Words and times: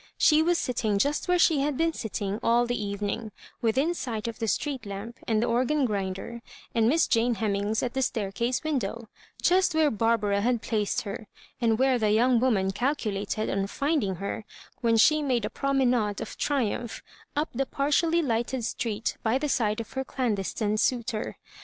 She 0.17 0.41
was 0.41 0.57
sitting 0.57 0.97
just 0.97 1.27
where 1.27 1.37
she 1.37 1.59
had 1.59 1.77
been 1.77 1.93
sitting 1.93 2.39
all 2.41 2.65
the 2.65 2.83
evening, 2.83 3.31
with 3.61 3.77
in 3.77 3.93
sight 3.93 4.27
of 4.27 4.39
the 4.39 4.47
street 4.47 4.83
lamp 4.83 5.19
and 5.27 5.43
the 5.43 5.45
org 5.45 5.69
an 5.69 5.85
grinder, 5.85 6.41
and 6.73 6.89
Miss 6.89 7.05
Jane 7.05 7.35
Hemmings 7.35 7.83
at 7.83 7.93
the 7.93 8.01
staircase 8.01 8.63
win 8.63 8.79
dow;— 8.79 9.09
just 9.43 9.75
where 9.75 9.91
Barbara 9.91 10.41
had 10.41 10.63
placed 10.63 11.01
her, 11.01 11.27
and 11.61 11.77
where 11.77 11.99
that 11.99 12.07
young 12.09 12.39
woman 12.39 12.71
calculated 12.71 13.47
on 13.47 13.67
finding 13.67 14.15
her, 14.15 14.43
when 14.79 14.97
she 14.97 15.21
made 15.21 15.45
a 15.45 15.51
promenade 15.51 16.19
of 16.19 16.35
triumph 16.35 17.03
up 17.35 17.49
the 17.53 17.67
partially 17.67 18.23
lighted 18.23 18.65
street 18.65 19.17
by 19.21 19.37
the 19.37 19.49
side 19.49 19.79
of 19.79 19.93
her 19.93 20.03
clan 20.03 20.33
destine 20.35 20.79
suitor. 20.79 21.37